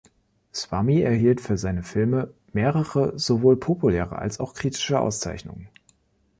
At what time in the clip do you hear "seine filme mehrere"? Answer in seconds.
1.59-3.19